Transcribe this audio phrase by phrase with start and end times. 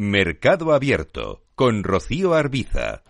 [0.00, 3.02] Mercado Abierto con Rocío Arbiza.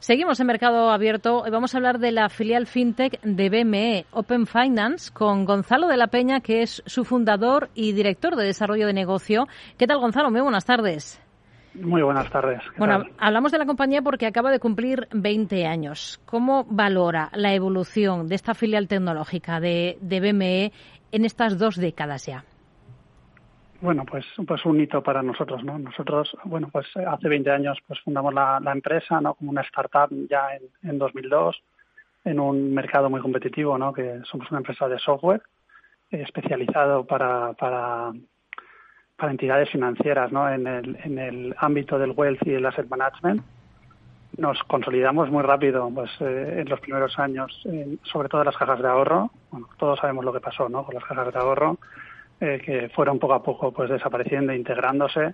[0.00, 4.48] Seguimos en Mercado Abierto y vamos a hablar de la filial FinTech de BME, Open
[4.48, 8.92] Finance, con Gonzalo de la Peña, que es su fundador y director de desarrollo de
[8.92, 9.46] negocio.
[9.78, 10.32] ¿Qué tal, Gonzalo?
[10.32, 11.22] Muy buenas tardes.
[11.74, 12.60] Muy buenas tardes.
[12.76, 16.20] Bueno, hablamos de la compañía porque acaba de cumplir 20 años.
[16.26, 20.72] ¿Cómo valora la evolución de esta filial tecnológica de, de BME
[21.12, 22.44] en estas dos décadas ya?
[23.82, 25.76] Bueno, pues, pues un hito para nosotros, ¿no?
[25.76, 29.34] Nosotros, bueno, pues hace 20 años pues fundamos la, empresa, ¿no?
[29.34, 31.60] Como una startup ya en, en 2002,
[32.24, 33.92] en un mercado muy competitivo, ¿no?
[33.92, 35.42] Que somos una empresa de software
[36.12, 38.12] eh, especializado para, para,
[39.16, 40.48] para entidades financieras, ¿no?
[40.48, 43.42] En el, en el ámbito del wealth y el asset management.
[44.36, 47.50] Nos consolidamos muy rápido, pues eh, en los primeros años,
[48.04, 49.32] sobre todo en las cajas de ahorro.
[49.50, 50.84] Bueno, todos sabemos lo que pasó, ¿no?
[50.84, 51.78] Con las cajas de ahorro
[52.42, 55.32] eh, que fueron poco a poco pues desapareciendo, integrándose.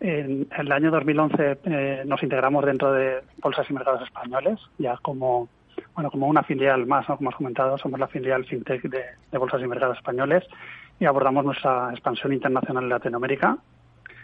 [0.00, 5.50] En, el año 2011 eh, nos integramos dentro de bolsas y mercados españoles, ya como
[5.94, 9.04] bueno como una filial más, como has comentado, somos la filial fintech de,
[9.36, 10.44] bolsas y mercados españoles
[10.98, 13.58] y abordamos nuestra expansión internacional en Latinoamérica,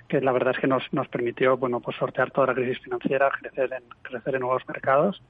[0.08, 3.30] que la verdad es que nos, nos permitió bueno pues sortear toda la crisis financiera,
[3.30, 5.22] crecer en, crecer en nuevos mercados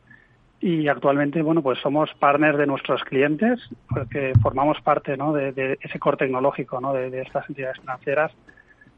[0.62, 5.32] y actualmente bueno pues somos partners de nuestros clientes porque formamos parte ¿no?
[5.32, 6.92] de, ese core tecnológico ¿no?
[6.94, 8.32] de, estas entidades financieras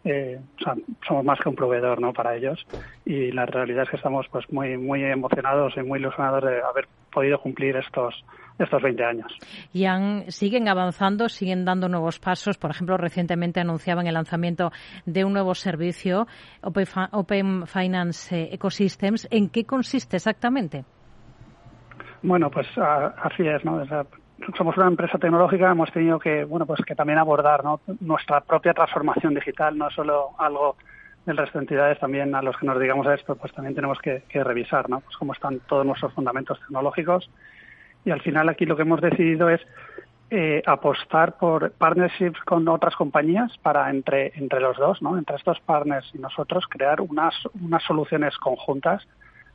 [0.04, 0.74] eh, o sea,
[1.08, 2.12] somos más que un proveedor ¿no?
[2.12, 2.64] para ellos
[3.06, 6.86] y la realidad es que estamos pues muy muy emocionados y muy ilusionados de haber
[7.10, 8.14] podido cumplir estos
[8.56, 9.36] estos 20 años.
[9.72, 12.56] Y han, siguen avanzando, siguen dando nuevos pasos.
[12.56, 14.70] Por ejemplo, recientemente anunciaban el lanzamiento
[15.06, 16.28] de un nuevo servicio,
[16.62, 19.26] Open Finance Ecosystems.
[19.32, 20.84] ¿En qué consiste exactamente?
[22.24, 23.84] Bueno, pues así es, ¿no?
[24.56, 27.80] somos una empresa tecnológica, hemos tenido que, bueno, pues que también abordar, ¿no?
[28.00, 30.76] Nuestra propia transformación digital, no solo algo
[31.26, 34.22] del resto de entidades, también a los que nos digamos esto, pues también tenemos que,
[34.42, 35.00] revisar, ¿no?
[35.00, 37.28] Pues cómo están todos nuestros fundamentos tecnológicos.
[38.06, 39.60] Y al final aquí lo que hemos decidido es
[40.30, 45.18] eh, apostar por partnerships con otras compañías para entre, entre los dos, ¿no?
[45.18, 49.06] Entre estos partners y nosotros crear unas, unas soluciones conjuntas.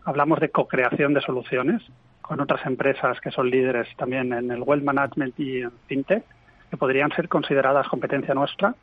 [0.06, 1.82] Hablamos de co-creación de soluciones
[2.30, 6.24] con otras empresas que son líderes también en el wealth management y en fintech,
[6.70, 8.76] que podrían ser consideradas competencia nuestra,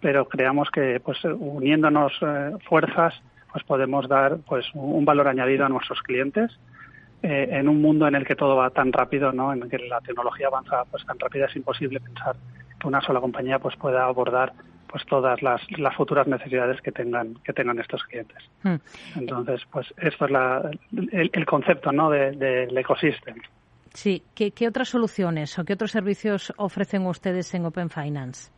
[0.00, 3.12] pero creamos que pues uniéndonos eh, fuerzas
[3.52, 6.50] pues podemos dar pues un valor añadido a nuestros clientes
[7.22, 9.52] eh, en un mundo en el que todo va tan rápido, ¿no?
[9.52, 12.36] En el que la tecnología avanza pues tan rápido es imposible pensar
[12.80, 14.54] que una sola compañía pues pueda abordar
[14.94, 18.38] pues todas las, las futuras necesidades que tengan que tengan estos clientes.
[18.62, 18.76] Hmm.
[19.16, 20.70] Entonces, pues esto es la,
[21.10, 22.10] el, concepto ¿no?
[22.10, 23.42] del de, ecosistema.
[23.92, 28.52] Sí, ¿Qué, ¿qué otras soluciones o qué otros servicios ofrecen ustedes en Open Finance?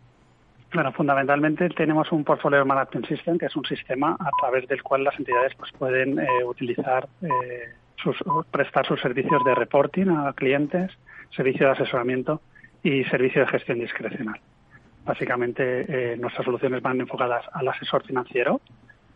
[0.75, 5.05] Bueno, fundamentalmente tenemos un Portfolio Management System, que es un sistema a través del cual
[5.05, 8.15] las entidades pues, pueden eh, utilizar, eh, sus,
[8.51, 10.93] prestar sus servicios de reporting a clientes,
[11.35, 12.43] servicio de asesoramiento
[12.83, 14.39] y servicio de gestión discrecional.
[15.07, 18.61] Básicamente, eh, nuestras soluciones van enfocadas al asesor financiero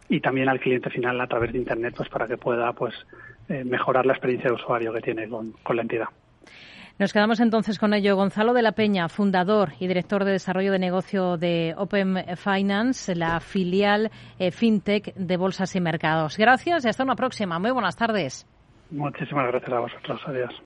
[0.08, 2.94] y también al cliente final a través de Internet, pues para que pueda pues
[3.48, 6.06] eh, mejorar la experiencia de usuario que tiene con, la entidad.
[7.00, 8.14] Nos quedamos entonces con ello.
[8.14, 13.40] Gonzalo de la Peña, fundador y director de desarrollo de negocio de Open Finance, la
[13.40, 16.36] filial eh, FinTech de Bolsas y Mercados.
[16.38, 17.58] Gracias y hasta una próxima.
[17.58, 18.46] Muy buenas tardes.
[18.92, 20.20] Muchísimas gracias a vosotros.
[20.26, 20.54] Adiós.